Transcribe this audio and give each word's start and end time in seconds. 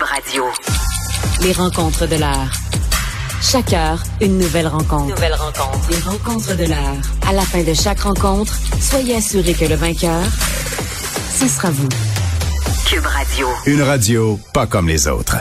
Cube 0.00 0.08
Radio. 0.08 0.44
Les 1.42 1.52
rencontres 1.52 2.06
de 2.06 2.16
l'heure. 2.16 2.50
Chaque 3.42 3.74
heure, 3.74 4.02
une 4.22 4.38
nouvelle 4.38 4.66
rencontre. 4.66 5.14
Nouvelle 5.14 5.34
rencontre. 5.34 5.90
Les 5.90 5.98
rencontres 5.98 6.56
de 6.56 6.64
l'heure. 6.64 6.96
À 7.28 7.34
la 7.34 7.42
fin 7.42 7.62
de 7.62 7.74
chaque 7.74 8.00
rencontre, 8.00 8.56
soyez 8.80 9.16
assurés 9.16 9.52
que 9.52 9.66
le 9.66 9.74
vainqueur, 9.74 10.22
ce 11.38 11.46
sera 11.48 11.70
vous. 11.70 11.88
Cube 12.86 13.04
Radio. 13.04 13.48
Une 13.66 13.82
radio 13.82 14.40
pas 14.54 14.66
comme 14.66 14.88
les 14.88 15.06
autres. 15.06 15.36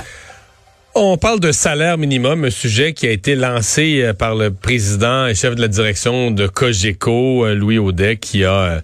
On 1.02 1.16
parle 1.16 1.40
de 1.40 1.54
salaire 1.54 1.98
minimum, 1.98 2.44
un 2.44 2.50
sujet 2.50 2.92
qui 2.92 3.08
a 3.08 3.12
été 3.12 3.36
lancé 3.36 4.02
euh, 4.02 4.14
par 4.14 4.36
le 4.36 4.52
président 4.52 5.28
et 5.28 5.34
chef 5.34 5.56
de 5.56 5.62
la 5.62 5.70
direction 5.70 6.30
de 6.30 6.46
Cogeco, 6.46 7.46
euh, 7.46 7.56
Louis 7.56 7.78
Audet, 7.78 8.18
qui 8.18 8.44
a 8.44 8.82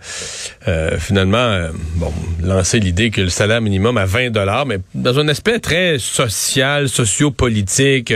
euh, 0.70 0.98
finalement 0.98 1.68
bon, 1.96 2.14
lancé 2.42 2.80
l'idée 2.80 3.10
que 3.10 3.20
le 3.20 3.28
salaire 3.28 3.60
minimum 3.60 3.98
à 3.98 4.06
20 4.06 4.30
dollars, 4.30 4.66
mais 4.66 4.78
dans 4.94 5.20
un 5.20 5.28
aspect 5.28 5.60
très 5.60 6.00
social, 6.00 6.88
sociopolitique, 6.88 8.14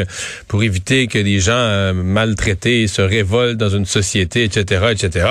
pour 0.48 0.64
éviter 0.64 1.08
que 1.08 1.20
des 1.20 1.42
gens 1.42 1.94
maltraités 1.94 2.88
se 2.88 3.02
révoltent 3.02 3.58
dans 3.58 3.70
une 3.70 3.86
société, 3.86 4.46
etc., 4.46 4.86
etc. 4.92 5.28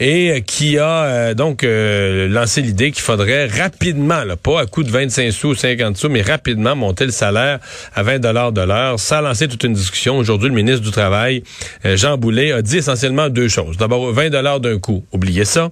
Et 0.00 0.42
qui 0.44 0.78
a 0.78 1.34
donc 1.34 1.64
lancé 1.64 2.60
l'idée 2.60 2.90
qu'il 2.90 3.02
faudrait 3.02 3.46
rapidement, 3.46 4.24
là, 4.24 4.36
pas 4.36 4.60
à 4.60 4.66
coût 4.66 4.82
de 4.82 4.90
25 4.90 5.30
sous, 5.30 5.54
50 5.54 5.96
sous, 5.96 6.08
mais 6.08 6.22
rapidement 6.22 6.74
monter 6.74 7.06
le 7.06 7.12
salaire 7.12 7.60
à 7.94 8.02
20 8.02 8.18
dollars 8.18 8.52
de 8.52 8.60
l'heure. 8.60 8.98
Ça 8.98 9.18
a 9.18 9.22
lancé 9.22 9.48
toute 9.48 9.64
une 9.64 9.72
discussion. 9.72 10.16
Aujourd'hui, 10.18 10.48
le 10.48 10.54
ministre 10.54 10.82
du 10.82 10.90
Travail, 10.90 11.42
euh, 11.84 11.96
Jean 11.96 12.16
Boulet, 12.16 12.52
a 12.52 12.62
dit 12.62 12.78
essentiellement 12.78 13.28
deux 13.28 13.48
choses. 13.48 13.76
D'abord, 13.76 14.12
20 14.12 14.30
dollars 14.30 14.60
d'un 14.60 14.78
coup. 14.78 15.04
Oubliez 15.12 15.44
ça. 15.44 15.70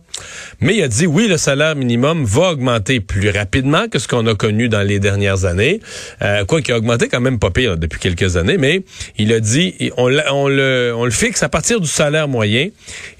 Mais 0.60 0.76
il 0.76 0.82
a 0.82 0.88
dit, 0.88 1.06
oui, 1.06 1.28
le 1.28 1.36
salaire 1.36 1.76
minimum 1.76 2.24
va 2.24 2.52
augmenter 2.52 3.00
plus 3.00 3.30
rapidement 3.30 3.88
que 3.88 3.98
ce 3.98 4.08
qu'on 4.08 4.26
a 4.26 4.34
connu 4.34 4.68
dans 4.68 4.82
les 4.82 4.98
dernières 4.98 5.44
années. 5.44 5.80
Euh, 6.22 6.44
quoi 6.44 6.60
qu'il 6.60 6.74
a 6.74 6.78
augmenté 6.78 7.08
quand 7.08 7.20
même 7.20 7.38
pas 7.38 7.50
pire 7.50 7.76
depuis 7.76 8.00
quelques 8.00 8.36
années, 8.36 8.56
mais 8.58 8.82
il 9.18 9.32
a 9.32 9.40
dit, 9.40 9.92
on, 9.96 10.12
on, 10.30 10.48
le, 10.48 10.92
on 10.96 11.04
le 11.04 11.10
fixe 11.10 11.42
à 11.42 11.48
partir 11.48 11.80
du 11.80 11.88
salaire 11.88 12.28
moyen. 12.28 12.68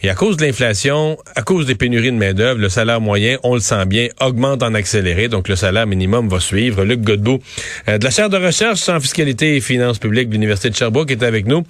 Et 0.03 0.11
à 0.11 0.15
cause 0.15 0.37
de 0.37 0.45
l'inflation, 0.45 1.17
à 1.35 1.43
cause 1.43 1.67
des 1.67 1.75
pénuries 1.75 2.13
de 2.13 2.17
main-d'œuvre, 2.17 2.61
le 2.61 2.69
salaire 2.69 3.01
moyen, 3.01 3.39
on 3.43 3.55
le 3.55 3.61
sent 3.61 3.87
bien, 3.87 4.09
augmente 4.21 4.63
en 4.63 4.75
accéléré. 4.75 5.29
Donc, 5.29 5.49
le 5.49 5.57
salaire 5.57 5.87
minimum 5.87 6.29
va 6.29 6.41
suivre. 6.41 6.85
Luc 6.85 7.01
Godbout, 7.01 7.41
euh, 7.89 7.99
de 7.99 8.05
la 8.05 8.11
chaire 8.11 8.29
de 8.31 8.37
recherche 8.37 8.81
en 8.89 9.01
fiscalité 9.01 9.57
et 9.57 9.61
finances 9.61 9.99
publiques 9.99 10.29
de 10.29 10.35
l'Université 10.35 10.71
de 10.71 10.75
Sherbrooke 10.75 11.11
est 11.11 11.23
avec 11.23 11.47
nous. 11.47 11.63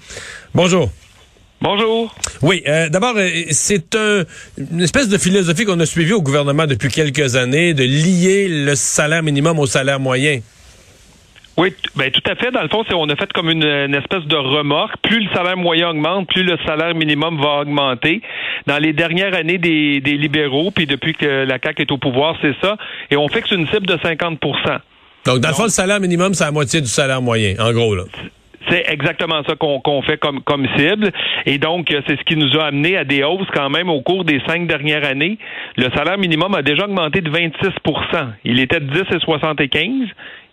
Bonjour. 0.54 0.90
Bonjour. 1.60 2.12
Oui, 2.42 2.62
euh, 2.66 2.88
d'abord, 2.88 3.14
euh, 3.16 3.28
c'est 3.50 3.94
une 3.94 4.80
espèce 4.80 5.08
de 5.08 5.16
philosophie 5.16 5.64
qu'on 5.64 5.78
a 5.78 5.86
suivie 5.86 6.12
au 6.12 6.20
gouvernement 6.20 6.66
depuis 6.66 6.88
quelques 6.88 7.36
années, 7.36 7.72
de 7.72 7.84
lier 7.84 8.48
le 8.48 8.74
salaire 8.74 9.22
minimum 9.22 9.60
au 9.60 9.66
salaire 9.66 10.00
moyen. 10.00 10.40
Oui, 11.56 11.72
ben 11.94 12.10
tout 12.10 12.22
à 12.28 12.34
fait. 12.34 12.50
Dans 12.50 12.62
le 12.62 12.68
fond, 12.68 12.82
c'est 12.88 12.94
on 12.94 13.08
a 13.08 13.14
fait 13.14 13.32
comme 13.32 13.50
une, 13.50 13.94
espèce 13.94 14.24
de 14.24 14.36
remorque. 14.36 14.96
Plus 15.02 15.20
le 15.20 15.30
salaire 15.34 15.56
moyen 15.56 15.90
augmente, 15.90 16.26
plus 16.28 16.42
le 16.42 16.56
salaire 16.66 16.94
minimum 16.94 17.40
va 17.40 17.60
augmenter. 17.60 18.22
Dans 18.66 18.78
les 18.78 18.92
dernières 18.92 19.34
années 19.34 19.58
des, 19.58 20.00
des 20.00 20.16
libéraux, 20.16 20.70
puis 20.70 20.86
depuis 20.86 21.14
que 21.14 21.44
la 21.44 21.58
CAQ 21.62 21.82
est 21.82 21.92
au 21.92 21.98
pouvoir, 21.98 22.36
c'est 22.42 22.56
ça. 22.60 22.76
Et 23.10 23.16
on 23.16 23.28
fixe 23.28 23.50
une 23.50 23.68
cible 23.68 23.86
de 23.86 23.98
50 24.02 24.40
donc, 25.24 25.40
dans 25.40 25.48
le 25.48 25.54
fond, 25.54 25.64
le 25.64 25.70
salaire 25.70 26.00
minimum, 26.00 26.34
c'est 26.34 26.44
la 26.44 26.50
moitié 26.50 26.80
du 26.80 26.88
salaire 26.88 27.22
moyen, 27.22 27.54
en 27.58 27.72
gros. 27.72 27.94
Là. 27.94 28.04
C'est 28.72 28.84
exactement 28.88 29.42
ça 29.46 29.54
qu'on 29.54 30.02
fait 30.02 30.16
comme, 30.16 30.40
comme 30.42 30.66
cible. 30.78 31.10
Et 31.44 31.58
donc, 31.58 31.88
c'est 31.90 32.16
ce 32.16 32.24
qui 32.24 32.36
nous 32.36 32.58
a 32.58 32.64
amené 32.64 32.96
à 32.96 33.04
des 33.04 33.22
hausses 33.22 33.48
quand 33.54 33.68
même 33.68 33.90
au 33.90 34.00
cours 34.00 34.24
des 34.24 34.40
cinq 34.46 34.66
dernières 34.66 35.04
années. 35.04 35.36
Le 35.76 35.90
salaire 35.94 36.16
minimum 36.16 36.54
a 36.54 36.62
déjà 36.62 36.84
augmenté 36.84 37.20
de 37.20 37.30
26% 37.30 38.28
Il 38.44 38.60
était 38.60 38.80
de 38.80 38.86
10,75 38.86 40.08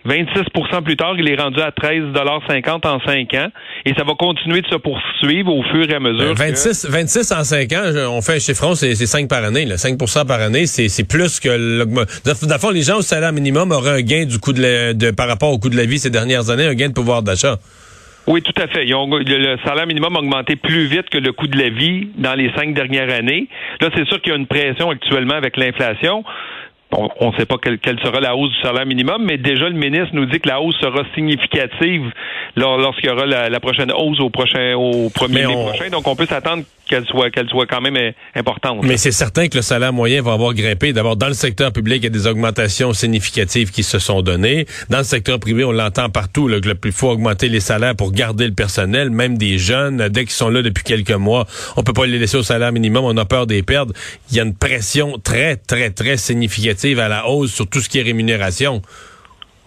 26% 0.08 0.82
plus 0.84 0.96
tard, 0.96 1.16
il 1.18 1.30
est 1.30 1.36
rendu 1.36 1.60
à 1.60 1.72
13,50 1.72 2.88
en 2.88 3.00
5 3.06 3.34
ans. 3.34 3.50
Et 3.86 3.94
ça 3.96 4.04
va 4.06 4.14
continuer 4.18 4.62
de 4.62 4.68
se 4.68 4.78
poursuivre 4.78 5.54
au 5.54 5.62
fur 5.64 5.90
et 5.90 5.94
à 5.94 6.00
mesure. 6.00 6.34
26, 6.36 6.86
euh, 6.86 6.90
26 6.90 7.32
en 7.34 7.44
5 7.44 7.74
ans, 7.74 7.84
on 8.12 8.22
fait 8.22 8.36
un 8.36 8.40
chiffron, 8.40 8.76
c'est 8.76 8.96
5 8.96 9.28
par 9.28 9.44
année. 9.44 9.66
Là. 9.66 9.78
5 9.78 9.98
par 10.26 10.40
année, 10.40 10.68
c'est 10.68 11.08
plus 11.08 11.40
que... 11.40 11.50
le 11.50 12.58
fond, 12.60 12.70
les 12.70 12.82
gens 12.82 12.98
au 12.98 13.02
salaire 13.02 13.34
minimum 13.34 13.72
auraient 13.72 14.00
un 14.00 14.02
gain 14.02 14.26
du 14.26 14.40
coût 14.40 14.54
de, 14.54 14.94
de 14.94 15.12
par 15.12 15.28
rapport 15.28 15.52
au 15.52 15.60
coût 15.60 15.70
de 15.70 15.78
la 15.78 15.86
vie 15.86 16.00
ces 16.00 16.10
dernières 16.10 16.50
années, 16.50 16.66
un 16.66 16.76
gain 16.76 16.88
de 16.88 16.94
pouvoir 16.94 17.22
d'achat. 17.22 17.58
Oui, 18.30 18.44
tout 18.44 18.54
à 18.62 18.68
fait. 18.68 18.86
le 18.86 19.58
salaire 19.66 19.88
minimum 19.88 20.16
a 20.16 20.20
augmenté 20.20 20.56
plus 20.56 20.86
vite 20.86 21.10
que 21.10 21.18
le 21.18 21.32
coût 21.34 21.48
de 21.48 21.58
la 21.58 21.70
vie 21.70 22.10
dans 22.16 22.36
les 22.36 22.52
cinq 22.54 22.76
dernières 22.76 23.12
années. 23.12 23.48
Là, 23.82 23.90
c'est 23.96 24.08
sûr 24.08 24.22
qu'il 24.22 24.32
y 24.32 24.36
a 24.36 24.38
une 24.38 24.46
pression 24.46 24.92
actuellement 24.92 25.34
avec 25.34 25.58
l'inflation 25.58 26.24
on 26.92 27.32
ne 27.32 27.38
sait 27.38 27.46
pas 27.46 27.58
quelle, 27.62 28.00
sera 28.00 28.20
la 28.20 28.36
hausse 28.36 28.52
du 28.52 28.62
salaire 28.62 28.86
minimum, 28.86 29.24
mais 29.24 29.38
déjà 29.38 29.70
le 29.70 29.76
ministre 29.76 30.10
nous 30.14 30.26
dit 30.26 30.40
que 30.40 30.48
la 30.48 30.60
hausse 30.60 30.78
sera 30.80 31.04
significative 31.14 32.12
lorsqu'il 32.56 33.10
y 33.10 33.12
aura 33.12 33.26
la, 33.26 33.60
prochaine 33.60 33.92
hausse 33.92 34.20
au 34.20 34.30
prochain 34.30 34.74
au 34.76 35.10
premier 35.10 35.46
mai 35.46 35.54
prochain. 35.54 35.90
Donc 35.92 36.08
on 36.08 36.16
peut 36.16 36.26
s'attendre 36.26 36.64
qu'elle 36.90 37.06
soit 37.50 37.66
quand 37.68 37.82
même 37.82 37.96
euh, 37.96 38.12
importante. 38.36 38.84
Mais 38.84 38.98
c'est 38.98 39.12
certain 39.12 39.48
que 39.48 39.58
le 39.58 39.62
salaire 39.62 39.94
moyen 39.94 40.22
va 40.22 40.34
avoir 40.34 40.54
grimpé. 40.54 40.92
D'abord, 40.92 41.16
dans 41.16 41.28
le 41.28 41.34
secteur 41.34 41.72
public, 41.72 41.98
il 42.02 42.04
y 42.06 42.08
a 42.08 42.10
des 42.10 42.28
augmentations 42.28 42.94
significatives 42.94 43.72
qui 43.72 43.84
se 43.84 44.00
sont 44.00 44.22
données. 44.22 44.66
Dans 44.90 44.98
le 44.98 45.04
secteur 45.04 45.40
privé, 45.40 45.64
on 45.64 45.72
l'entend 45.72 46.10
partout, 46.10 46.48
là, 46.48 46.58
faut 46.92 47.10
augmenter 47.10 47.50
les 47.50 47.60
salaires 47.60 47.96
pour 47.96 48.12
garder 48.12 48.48
le 48.48 48.54
personnel, 48.54 49.10
même 49.10 49.38
des 49.38 49.58
jeunes. 49.58 50.10
Dès 50.10 50.22
qu'ils 50.22 50.32
sont 50.32 50.50
là 50.50 50.62
depuis 50.62 50.84
quelques 50.84 51.12
mois, 51.12 51.46
on 51.78 51.84
peut 51.84 51.94
pas 51.94 52.06
les 52.06 52.18
laisser 52.18 52.38
au 52.38 52.44
salaire 52.44 52.72
minimum, 52.72 53.06
on 53.06 53.16
a 53.18 53.26
peur 53.26 53.46
des 53.48 53.64
perdre. 53.64 53.94
Il 54.32 54.38
y 54.38 54.40
a 54.40 54.44
une 54.44 54.56
pression 54.56 55.20
très, 55.20 55.56
très, 55.56 55.92
très 55.92 56.18
significative 56.18 57.00
à 57.00 57.08
la 57.08 57.28
hausse 57.28 57.54
sur 57.54 57.68
tout 57.68 57.80
ce 57.80 57.90
qui 57.90 58.00
est 58.00 58.04
rémunération. 58.04 58.82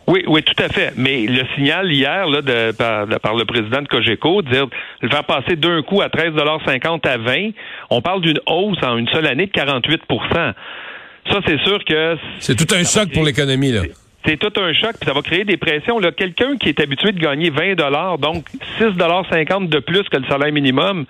Oui, 0.06 0.24
oui, 0.26 0.42
tout 0.42 0.60
à 0.62 0.68
fait. 0.68 0.92
Mais 0.96 1.26
le 1.26 1.42
signal 1.54 1.92
hier 1.92 2.28
là, 2.28 2.42
de, 2.42 2.72
par, 2.72 3.34
le 3.34 3.44
président 3.44 3.82
de 3.82 3.88
Cogeco, 3.88 4.42
dire 4.42 4.66
le 5.00 5.08
faire 5.08 5.24
passer 5.24 5.56
d'un 5.56 5.82
coup 5.82 6.02
à 6.02 6.08
13,50 6.08 7.06
à 7.06 7.18
20, 7.18 7.50
on 7.90 8.00
parle 8.00 8.20
d'une 8.20 8.40
hausse 8.46 8.82
en 8.82 8.96
une 8.98 9.08
seule 9.08 9.26
année 9.26 9.46
de 9.46 9.52
48% 9.52 9.98
Ça, 10.32 11.40
c'est 11.46 11.60
sûr 11.60 11.84
que... 11.84 12.16
C'est 12.40 12.56
tout 12.56 12.74
un 12.74 12.84
choc 12.84 13.12
pour 13.12 13.24
l'économie, 13.24 13.72
là. 13.72 13.82
C'est 14.24 14.36
tout 14.36 14.52
un 14.60 14.72
choc, 14.72 14.92
puis 15.00 15.06
ça 15.06 15.12
va 15.12 15.22
créer 15.22 15.44
des 15.44 15.56
pressions. 15.56 15.98
Quelqu'un 16.16 16.56
qui 16.56 16.68
est 16.68 16.80
habitué 16.80 17.10
de 17.10 17.18
gagner 17.18 17.50
20 17.50 17.74
donc 18.18 18.44
6,50 18.78 19.68
de 19.68 19.80
plus 19.80 20.04
que 20.04 20.16
le 20.16 20.26
salaire 20.26 20.52
minimum, 20.52 21.06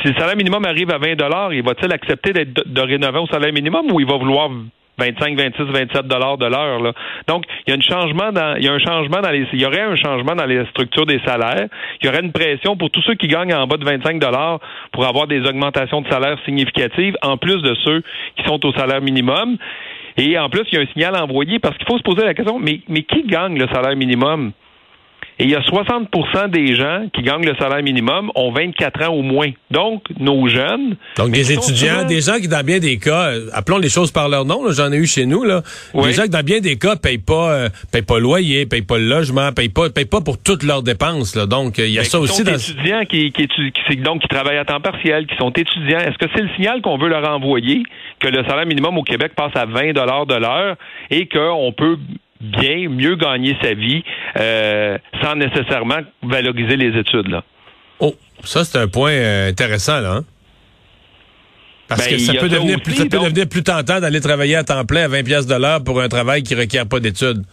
si 0.00 0.08
le 0.08 0.14
salaire 0.14 0.36
minimum 0.36 0.64
arrive 0.64 0.90
à 0.90 0.98
20 0.98 1.16
il 1.52 1.62
va-t-il 1.62 1.92
accepter 1.92 2.32
d'être 2.32 2.82
rénover 2.82 3.18
au 3.18 3.26
salaire 3.26 3.52
minimum 3.52 3.90
ou 3.90 3.98
il 3.98 4.06
va 4.06 4.16
vouloir 4.16 4.50
25, 4.98 5.36
26, 5.36 5.64
27 5.64 6.06
dollars 6.06 6.38
de 6.38 6.46
l'heure. 6.46 6.94
Donc, 7.26 7.44
il 7.66 7.70
y 7.70 7.74
a 7.74 7.76
un 7.76 7.80
changement 7.80 8.30
dans, 8.30 8.56
il 8.56 8.64
y 8.64 8.68
a 8.68 8.72
un 8.72 8.78
changement 8.78 9.20
dans 9.20 9.30
les, 9.30 9.46
il 9.52 9.60
y 9.60 9.66
aurait 9.66 9.80
un 9.80 9.96
changement 9.96 10.34
dans 10.34 10.44
les 10.44 10.64
structures 10.66 11.06
des 11.06 11.20
salaires. 11.24 11.68
Il 12.00 12.06
y 12.06 12.08
aurait 12.08 12.20
une 12.20 12.32
pression 12.32 12.76
pour 12.76 12.90
tous 12.90 13.02
ceux 13.02 13.14
qui 13.14 13.28
gagnent 13.28 13.54
en 13.54 13.66
bas 13.66 13.76
de 13.76 13.84
25 13.84 14.18
dollars 14.18 14.60
pour 14.92 15.06
avoir 15.06 15.26
des 15.26 15.40
augmentations 15.40 16.02
de 16.02 16.08
salaire 16.08 16.36
significatives, 16.44 17.16
en 17.22 17.36
plus 17.36 17.62
de 17.62 17.74
ceux 17.84 18.02
qui 18.36 18.44
sont 18.44 18.64
au 18.66 18.72
salaire 18.72 19.00
minimum. 19.00 19.56
Et 20.18 20.38
en 20.38 20.50
plus, 20.50 20.62
il 20.70 20.74
y 20.74 20.78
a 20.78 20.82
un 20.82 20.92
signal 20.92 21.16
envoyé 21.16 21.58
parce 21.58 21.76
qu'il 21.78 21.86
faut 21.86 21.96
se 21.96 22.02
poser 22.02 22.24
la 22.24 22.34
question, 22.34 22.58
mais, 22.58 22.80
mais 22.88 23.02
qui 23.02 23.22
gagne 23.22 23.58
le 23.58 23.66
salaire 23.68 23.96
minimum? 23.96 24.52
Et 25.42 25.46
il 25.46 25.50
y 25.50 25.56
a 25.56 25.60
60% 25.60 26.50
des 26.50 26.76
gens 26.76 27.06
qui 27.12 27.22
gagnent 27.22 27.44
le 27.44 27.56
salaire 27.56 27.82
minimum 27.82 28.30
ont 28.36 28.52
24 28.52 29.08
ans 29.08 29.16
ou 29.16 29.22
moins. 29.22 29.50
Donc, 29.72 30.04
nos 30.20 30.46
jeunes... 30.46 30.94
Donc, 31.16 31.32
des 31.32 31.52
étudiants, 31.52 32.04
des 32.04 32.20
gens 32.20 32.36
qui, 32.36 32.46
dans 32.46 32.64
bien 32.64 32.78
des 32.78 32.96
cas, 32.98 33.32
euh, 33.32 33.48
appelons 33.52 33.78
les 33.78 33.88
choses 33.88 34.12
par 34.12 34.28
leur 34.28 34.44
nom, 34.44 34.70
j'en 34.70 34.92
ai 34.92 34.98
eu 34.98 35.06
chez 35.06 35.26
nous, 35.26 35.42
là, 35.42 35.62
des 35.94 36.12
gens 36.12 36.22
qui, 36.22 36.28
dans 36.28 36.44
bien 36.44 36.60
des 36.60 36.78
cas, 36.78 36.94
payent 36.94 37.18
pas, 37.18 37.54
euh, 37.54 37.68
payent 37.90 38.02
pas 38.02 38.18
le 38.18 38.22
loyer, 38.22 38.66
payent 38.66 38.82
pas 38.82 38.98
le 38.98 39.08
logement, 39.08 39.50
payent 39.50 39.68
pas, 39.68 39.90
payent 39.90 40.04
pas 40.04 40.20
pour 40.20 40.40
toutes 40.40 40.62
leurs 40.62 40.84
dépenses. 40.84 41.34
Là. 41.34 41.46
Donc, 41.46 41.78
il 41.78 41.90
y 41.90 41.98
a 41.98 42.04
ça 42.04 42.20
aussi 42.20 42.44
sont 42.44 42.44
dans... 42.44 42.54
étudiants 42.54 43.04
qui, 43.10 43.32
qui, 43.32 43.48
qui, 43.48 43.96
donc, 43.96 44.22
qui 44.22 44.28
travaillent 44.28 44.58
à 44.58 44.64
temps 44.64 44.80
partiel, 44.80 45.26
qui 45.26 45.34
sont 45.38 45.50
étudiants. 45.50 45.98
Est-ce 45.98 46.18
que 46.18 46.30
c'est 46.36 46.42
le 46.42 46.50
signal 46.54 46.82
qu'on 46.82 46.98
veut 46.98 47.08
leur 47.08 47.28
envoyer 47.28 47.82
que 48.20 48.28
le 48.28 48.44
salaire 48.44 48.66
minimum 48.66 48.96
au 48.96 49.02
Québec 49.02 49.32
passe 49.34 49.56
à 49.56 49.66
20 49.66 49.92
de 49.92 50.38
l'heure 50.38 50.76
et 51.10 51.26
qu'on 51.26 51.72
peut 51.76 51.98
bien, 52.42 52.88
mieux 52.88 53.16
gagner 53.16 53.56
sa 53.62 53.74
vie 53.74 54.02
euh, 54.38 54.98
sans 55.22 55.36
nécessairement 55.36 56.00
valoriser 56.22 56.76
les 56.76 56.98
études. 56.98 57.28
Là. 57.28 57.44
Oh, 58.00 58.14
ça 58.44 58.64
c'est 58.64 58.78
un 58.78 58.88
point 58.88 59.12
euh, 59.12 59.48
intéressant 59.48 60.00
là. 60.00 60.16
Hein? 60.16 60.24
Parce 61.88 62.08
ben, 62.08 62.16
que 62.16 62.22
ça, 62.22 62.34
peut 62.34 62.48
devenir, 62.48 62.80
plus, 62.80 62.94
ça 62.94 63.04
peut 63.04 63.18
devenir 63.18 63.48
plus 63.48 63.62
tentant 63.62 64.00
d'aller 64.00 64.20
travailler 64.20 64.56
à 64.56 64.64
temps 64.64 64.84
plein 64.84 65.04
à 65.04 65.08
20 65.08 65.24
pièces 65.24 65.46
de 65.46 65.54
l'heure 65.54 65.84
pour 65.84 66.00
un 66.00 66.08
travail 66.08 66.42
qui 66.42 66.54
requiert 66.54 66.86
pas 66.86 67.00
d'études. 67.00 67.44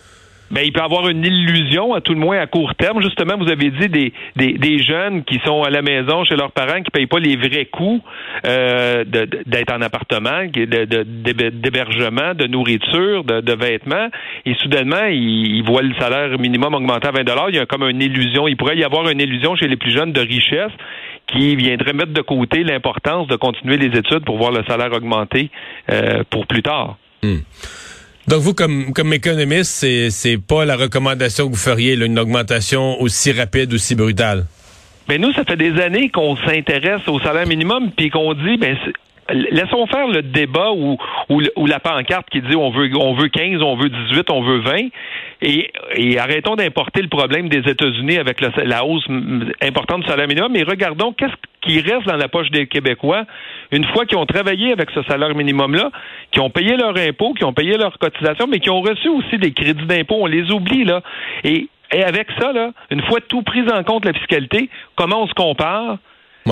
Ben, 0.51 0.62
il 0.63 0.72
peut 0.72 0.81
avoir 0.81 1.07
une 1.10 1.24
illusion, 1.24 1.94
à 1.94 2.01
tout 2.01 2.13
le 2.13 2.19
moins 2.19 2.40
à 2.40 2.48
court 2.48 2.75
terme. 2.75 3.01
Justement, 3.01 3.38
vous 3.38 3.50
avez 3.50 3.69
dit 3.72 3.90
des, 3.90 4.13
des, 4.36 4.54
des 4.54 4.80
jeunes 4.80 5.24
qui 5.24 5.40
sont 5.46 5.63
à 5.63 5.69
la 5.69 5.81
maison 5.81 6.24
chez 6.24 6.36
leurs 6.36 6.51
parents, 6.51 6.81
qui 6.81 6.92
payent 6.92 7.07
pas 7.07 7.19
les 7.19 7.36
vrais 7.36 7.66
coûts 7.66 8.01
euh, 8.46 9.04
d'être 9.06 9.74
en 9.74 9.81
appartement, 9.81 10.46
d'hébergement, 10.51 12.34
de, 12.34 12.46
de, 12.46 12.48
nourriture, 12.48 13.24
de, 13.24 13.42
de, 13.42 13.54
vêtements, 13.54 14.10
et 14.46 14.54
soudainement, 14.56 15.06
ils, 15.06 15.57
ils, 15.57 15.63
voient 15.63 15.81
le 15.81 15.94
salaire 15.96 16.38
minimum 16.40 16.74
augmenter 16.74 17.07
à 17.07 17.12
20 17.12 17.24
Il 17.50 17.56
y 17.56 17.60
a 17.60 17.66
comme 17.66 17.84
une 17.84 18.02
illusion. 18.02 18.48
Il 18.48 18.57
pourrait 18.57 18.78
y 18.78 18.84
avoir 18.84 19.07
une 19.10 19.22
illusion 19.22 19.56
chez 19.56 19.68
les 19.68 19.78
plus 19.78 19.92
jeunes 19.92 20.13
de 20.13 20.22
richesse 20.22 20.72
qui 21.28 21.56
viendrait 21.56 21.94
mettre 21.94 22.13
de 22.13 22.22
côté 22.22 22.63
l'importance 22.63 23.28
de 23.28 23.36
continuer 23.36 23.78
les 23.78 23.98
études 23.98 24.25
pour 24.25 24.38
voir 24.38 24.52
le 24.52 24.63
salaire 24.68 24.92
augmenter 24.94 25.50
euh, 25.92 26.24
pour 26.30 26.48
plus 26.48 26.63
tard. 26.63 26.98
Hmm. 27.22 27.40
Donc 28.27 28.42
vous, 28.42 28.54
comme, 28.54 28.94
comme 28.94 29.13
économiste, 29.13 29.71
c'est, 29.71 30.10
c'est 30.12 30.38
pas 30.38 30.66
la 30.66 30.75
recommandation 30.75 31.45
que 31.45 31.51
vous 31.51 31.57
feriez, 31.57 31.95
une 31.95 32.19
augmentation 32.19 33.01
aussi 33.01 33.31
rapide, 33.31 33.74
aussi 33.74 33.95
brutale? 33.95 34.45
Ben 35.07 35.19
nous, 35.19 35.33
ça 35.33 35.44
fait 35.44 35.56
des 35.56 35.81
années 35.81 36.10
qu'on 36.10 36.38
s'intéresse 36.38 37.01
au 37.07 37.19
salaire 37.19 37.48
minimum, 37.48 37.89
puis 37.98 38.12
qu'on 38.12 38.36
dit, 38.36 38.57
ben 38.57 38.77
laissons 39.31 39.86
faire 39.88 40.07
le 40.07 40.21
débat 40.21 40.71
ou, 40.71 40.98
la 41.66 41.80
pancarte 41.80 42.30
qui 42.30 42.42
dit 42.42 42.56
on 42.56 42.71
veut 42.71 42.89
on 42.95 43.13
veut 43.13 43.30
15, 43.30 43.62
on 43.62 43.75
veut 43.75 43.89
18, 43.89 44.30
on 44.31 44.42
veut 44.42 44.60
20 44.60 44.89
et, 45.42 46.18
arrêtons 46.18 46.56
d'importer 46.56 47.01
le 47.01 47.07
problème 47.07 47.50
des 47.50 47.60
États-Unis 47.69 48.18
avec 48.18 48.42
la 48.42 48.86
hausse 48.86 49.06
importante 49.62 50.01
du 50.01 50.07
salaire 50.07 50.27
minimum 50.27 50.56
et 50.56 50.63
regardons 50.63 51.13
qu'est-ce 51.13 51.36
qui 51.62 51.80
reste 51.82 52.06
dans 52.06 52.16
la 52.16 52.28
poche 52.28 52.50
des 52.52 52.68
Québécois 52.68 53.26
une 53.72 53.86
fois 53.86 54.06
qu'ils 54.06 54.18
ont 54.18 54.26
travaillé 54.26 54.72
avec 54.72 54.90
ce 54.92 55.04
salaire 55.04 55.36
minimum-là, 55.36 55.92
qui 56.32 56.40
ont 56.40 56.50
payé 56.50 56.78
leurs 56.78 56.98
impôts, 56.98 57.34
qui 57.34 57.44
ont 57.44 57.54
payé 57.54 57.78
leurs 57.78 57.98
cotisations, 57.98 58.48
mais 58.48 58.60
qui 58.60 58.70
ont 58.70 58.82
reçu 58.82 59.10
aussi 59.10 59.38
des 59.38 59.52
crédits 59.52 59.86
d'impôt. 59.86 60.18
On 60.22 60.26
les 60.26 60.52
oublie, 60.52 60.86
là. 60.86 61.02
Et, 61.44 61.68
et 61.92 62.04
avec 62.04 62.28
ça, 62.40 62.54
là, 62.54 62.72
une 62.92 63.02
fois 63.04 63.20
tout 63.22 63.42
pris 63.42 63.62
en 63.72 63.84
compte 63.84 64.06
la 64.06 64.14
fiscalité, 64.14 64.70
comment 64.96 65.24
on 65.24 65.28
se 65.28 65.34
compare? 65.34 65.98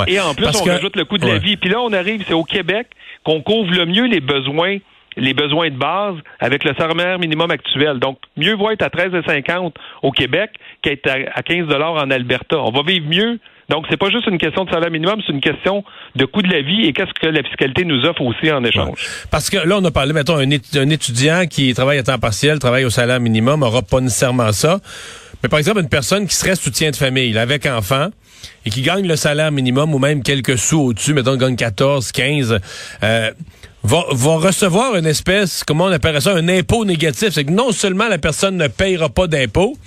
Et 0.07 0.19
en 0.19 0.35
plus, 0.35 0.47
on 0.61 0.65
rajoute 0.65 0.95
le 0.95 1.05
coût 1.05 1.17
de 1.17 1.25
la 1.25 1.39
vie. 1.39 1.57
Puis 1.57 1.69
là, 1.69 1.81
on 1.81 1.91
arrive, 1.91 2.23
c'est 2.27 2.33
au 2.33 2.43
Québec 2.43 2.87
qu'on 3.23 3.41
couvre 3.41 3.71
le 3.71 3.85
mieux 3.85 4.05
les 4.05 4.19
besoins 4.19 4.77
les 5.17 5.33
besoins 5.33 5.69
de 5.69 5.77
base 5.77 6.15
avec 6.39 6.63
le 6.63 6.73
salaire 6.77 7.19
minimum 7.19 7.51
actuel. 7.51 7.99
Donc, 7.99 8.19
mieux 8.37 8.55
vaut 8.55 8.71
être 8.71 8.83
à 8.83 8.89
13,50 8.89 9.73
au 10.03 10.11
Québec 10.11 10.51
qu'être 10.81 11.09
à 11.09 11.43
15 11.43 11.65
en 11.71 12.11
Alberta. 12.11 12.57
On 12.59 12.71
va 12.71 12.83
vivre 12.83 13.07
mieux. 13.07 13.39
Donc, 13.69 13.85
c'est 13.89 13.97
pas 13.97 14.09
juste 14.09 14.27
une 14.27 14.37
question 14.37 14.63
de 14.63 14.69
salaire 14.69 14.89
minimum, 14.89 15.21
c'est 15.25 15.33
une 15.33 15.41
question 15.41 15.83
de 16.15 16.23
coût 16.23 16.41
de 16.41 16.49
la 16.49 16.61
vie 16.61 16.85
et 16.85 16.93
qu'est-ce 16.93 17.11
que 17.19 17.27
la 17.27 17.43
fiscalité 17.43 17.83
nous 17.83 18.05
offre 18.05 18.21
aussi 18.21 18.49
en 18.49 18.63
échange. 18.63 18.97
Parce 19.29 19.49
que 19.49 19.57
là, 19.57 19.77
on 19.79 19.83
a 19.83 19.91
parlé, 19.91 20.13
mettons, 20.13 20.37
un, 20.37 20.49
étudiant 20.49 21.45
qui 21.47 21.73
travaille 21.73 21.97
à 21.97 22.03
temps 22.03 22.17
partiel, 22.17 22.59
travaille 22.59 22.85
au 22.85 22.89
salaire 22.89 23.19
minimum, 23.19 23.59
n'aura 23.59 23.81
pas 23.81 23.99
nécessairement 23.99 24.53
ça. 24.53 24.79
Mais 25.43 25.49
par 25.49 25.59
exemple, 25.59 25.81
une 25.81 25.89
personne 25.89 26.27
qui 26.27 26.35
serait 26.35 26.55
soutien 26.55 26.91
de 26.91 26.95
famille, 26.95 27.37
avec 27.37 27.65
enfant, 27.65 28.07
et 28.65 28.69
qui 28.69 28.81
gagne 28.81 29.05
le 29.05 29.15
salaire 29.17 29.51
minimum 29.51 29.93
ou 29.93 29.99
même 29.99 30.23
quelques 30.23 30.57
sous 30.57 30.79
au-dessus, 30.79 31.13
mettons, 31.13 31.35
gagne 31.35 31.55
14, 31.55 32.11
15, 32.11 32.59
euh, 33.03 33.31
va, 33.83 34.03
recevoir 34.35 34.95
une 34.95 35.05
espèce, 35.05 35.63
comment 35.65 35.85
on 35.85 35.91
appelle 35.91 36.21
ça, 36.21 36.33
un 36.33 36.47
impôt 36.47 36.85
négatif. 36.85 37.29
C'est 37.31 37.45
que 37.45 37.51
non 37.51 37.71
seulement 37.71 38.07
la 38.07 38.17
personne 38.17 38.57
ne 38.57 38.67
payera 38.67 39.09
pas 39.09 39.27
d'impôt, 39.27 39.77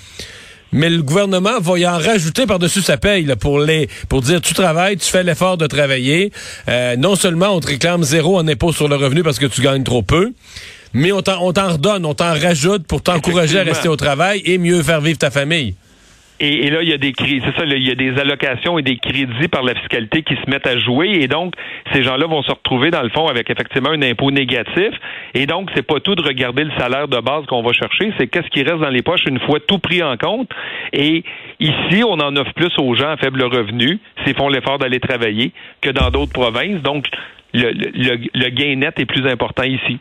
mais 0.72 0.88
le 0.88 1.02
gouvernement 1.02 1.60
va 1.60 1.78
y 1.78 1.86
en 1.86 1.98
rajouter 1.98 2.46
par-dessus 2.46 2.82
sa 2.82 2.96
paye 2.96 3.26
pour 3.38 3.60
les 3.60 3.88
pour 4.08 4.22
dire 4.22 4.40
tu 4.40 4.54
travailles, 4.54 4.96
tu 4.96 5.10
fais 5.10 5.22
l'effort 5.22 5.56
de 5.56 5.66
travailler. 5.66 6.32
Euh, 6.68 6.96
non 6.96 7.16
seulement 7.16 7.48
on 7.48 7.60
te 7.60 7.68
réclame 7.68 8.02
zéro 8.02 8.38
en 8.38 8.46
impôt 8.46 8.72
sur 8.72 8.88
le 8.88 8.96
revenu 8.96 9.22
parce 9.22 9.38
que 9.38 9.46
tu 9.46 9.62
gagnes 9.62 9.84
trop 9.84 10.02
peu, 10.02 10.32
mais 10.92 11.12
on 11.12 11.22
t'en 11.22 11.40
redonne, 11.40 12.04
on 12.06 12.14
t'en 12.14 12.32
rajoute 12.32 12.86
pour 12.86 13.02
t'encourager 13.02 13.58
à 13.58 13.62
rester 13.62 13.88
au 13.88 13.96
travail 13.96 14.42
et 14.44 14.58
mieux 14.58 14.82
faire 14.82 15.00
vivre 15.00 15.18
ta 15.18 15.30
famille. 15.30 15.74
Et, 16.42 16.70
là, 16.70 16.82
il 16.82 16.88
y 16.88 16.94
a 16.94 16.96
des 16.96 17.12
c'est 17.18 17.54
ça, 17.54 17.64
il 17.66 17.86
y 17.86 17.90
a 17.90 17.94
des 17.94 18.18
allocations 18.18 18.78
et 18.78 18.82
des 18.82 18.96
crédits 18.96 19.48
par 19.48 19.62
la 19.62 19.74
fiscalité 19.74 20.22
qui 20.22 20.34
se 20.36 20.48
mettent 20.48 20.66
à 20.66 20.78
jouer. 20.78 21.18
Et 21.20 21.28
donc, 21.28 21.52
ces 21.92 22.02
gens-là 22.02 22.26
vont 22.26 22.42
se 22.42 22.50
retrouver, 22.50 22.90
dans 22.90 23.02
le 23.02 23.10
fond, 23.10 23.26
avec 23.26 23.50
effectivement 23.50 23.90
un 23.90 24.00
impôt 24.00 24.30
négatif. 24.30 24.94
Et 25.34 25.44
donc, 25.44 25.68
c'est 25.74 25.86
pas 25.86 26.00
tout 26.00 26.14
de 26.14 26.22
regarder 26.22 26.64
le 26.64 26.70
salaire 26.78 27.08
de 27.08 27.20
base 27.20 27.44
qu'on 27.44 27.62
va 27.62 27.74
chercher, 27.74 28.12
c'est 28.18 28.26
qu'est-ce 28.26 28.48
qui 28.48 28.62
reste 28.62 28.80
dans 28.80 28.88
les 28.88 29.02
poches 29.02 29.24
une 29.26 29.38
fois 29.40 29.60
tout 29.60 29.78
pris 29.78 30.02
en 30.02 30.16
compte. 30.16 30.50
Et 30.94 31.24
ici, 31.60 32.02
on 32.04 32.14
en 32.14 32.34
offre 32.36 32.54
plus 32.54 32.72
aux 32.78 32.94
gens 32.94 33.10
à 33.10 33.16
faible 33.18 33.42
revenu, 33.42 33.98
s'ils 34.24 34.34
font 34.34 34.48
l'effort 34.48 34.78
d'aller 34.78 34.98
travailler, 34.98 35.52
que 35.82 35.90
dans 35.90 36.08
d'autres 36.08 36.32
provinces. 36.32 36.80
Donc, 36.80 37.04
le, 37.52 37.70
le, 37.72 38.18
le 38.32 38.48
gain 38.48 38.76
net 38.76 38.98
est 38.98 39.04
plus 39.04 39.26
important 39.26 39.64
ici. 39.64 39.98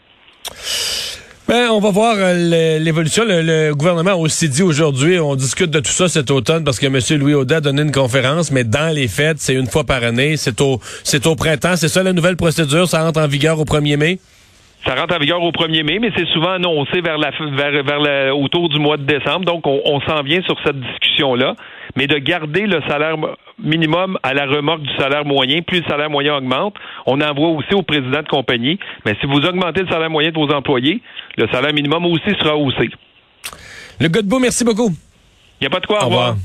Ben, 1.50 1.72
on 1.72 1.80
va 1.80 1.90
voir 1.90 2.16
euh, 2.20 2.78
l'évolution. 2.78 3.24
Le, 3.26 3.74
gouvernement 3.74 4.12
a 4.12 4.16
aussi 4.16 4.50
dit 4.50 4.62
aujourd'hui, 4.62 5.20
on 5.20 5.36
discute 5.36 5.72
de 5.72 5.80
tout 5.80 5.90
ça 5.92 6.08
cet 6.08 6.30
automne 6.30 6.64
parce 6.64 6.78
que 6.78 6.86
M. 6.86 7.00
Louis 7.20 7.34
Audet 7.34 7.56
a 7.56 7.60
donné 7.60 7.82
une 7.82 7.92
conférence, 7.92 8.52
mais 8.52 8.64
dans 8.64 8.94
les 8.94 9.08
fêtes, 9.08 9.38
c'est 9.40 9.56
une 9.56 9.66
fois 9.66 9.84
par 9.84 10.04
année, 10.04 10.38
c'est 10.38 10.62
au, 10.62 10.80
c'est 11.04 11.26
au 11.26 11.36
printemps. 11.36 11.76
C'est 11.76 11.88
ça 11.88 12.04
la 12.04 12.14
nouvelle 12.14 12.38
procédure, 12.38 12.88
ça 12.88 13.02
rentre 13.02 13.20
en 13.20 13.28
vigueur 13.28 13.60
au 13.60 13.66
1er 13.66 13.98
mai? 13.98 14.20
Ça 14.86 14.96
rentre 14.96 15.16
en 15.16 15.20
vigueur 15.20 15.42
au 15.44 15.52
1er 15.52 15.84
mai, 15.84 16.00
mais 16.00 16.12
c'est 16.16 16.28
souvent 16.30 16.52
annoncé 16.52 17.02
vers 17.02 17.18
la, 17.18 17.32
vers, 17.32 17.84
vers 17.84 18.38
autour 18.38 18.70
du 18.70 18.80
mois 18.80 18.98
de 18.98 19.04
décembre. 19.04 19.46
Donc, 19.46 19.68
on, 19.68 19.82
on 19.86 20.00
s'en 20.02 20.22
vient 20.24 20.42
sur 20.44 20.56
cette 20.66 20.80
discussion-là. 20.80 21.56
Mais 21.96 22.08
de 22.08 22.18
garder 22.18 22.66
le 22.66 22.82
salaire 22.88 23.16
minimum 23.62 24.18
à 24.24 24.34
la 24.34 24.46
remorque 24.46 24.84
du 24.84 24.96
salaire 24.96 25.26
moyen, 25.26 25.62
plus 25.62 25.80
le 25.80 25.86
salaire 25.88 26.10
moyen 26.10 26.38
augmente, 26.38 26.76
on 27.06 27.20
envoie 27.20 27.50
aussi 27.50 27.74
au 27.74 27.82
président 27.82 28.22
de 28.22 28.28
compagnie. 28.28 28.80
Mais 29.06 29.16
si 29.20 29.26
vous 29.26 29.40
augmentez 29.40 29.82
le 29.82 29.90
salaire 29.90 30.10
moyen 30.10 30.30
de 30.30 30.36
vos 30.36 30.50
employés, 30.52 31.02
le 31.38 31.48
salaire 31.52 31.74
minimum 31.74 32.06
aussi 32.06 32.30
sera 32.40 32.56
haussé. 32.56 32.90
Le 34.00 34.08
Godbout, 34.08 34.40
merci 34.40 34.64
beaucoup. 34.64 34.92
Il 35.60 35.64
n'y 35.64 35.68
a 35.68 35.70
pas 35.70 35.80
de 35.82 35.88
quoi. 35.88 36.04
Au, 36.04 36.08
revoir. 36.08 36.36